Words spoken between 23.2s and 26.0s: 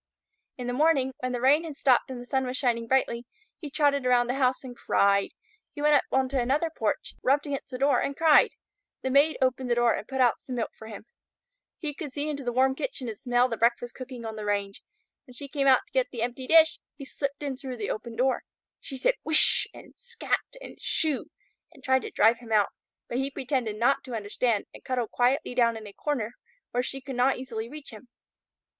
pretended not to understand and cuddled quietly down in a